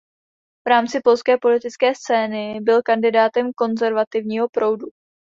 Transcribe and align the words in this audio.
V 0.67 0.69
rámci 0.69 0.99
polské 1.03 1.37
politické 1.37 1.95
scény 1.95 2.59
byl 2.61 2.81
kandidátem 2.81 3.53
konzervativního 3.53 4.49
proudu. 4.49 4.87